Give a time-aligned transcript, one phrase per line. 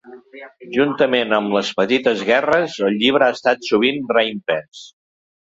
[0.77, 4.83] Juntament amb Les petites guerres, el llibre ha estat sovint reimprès.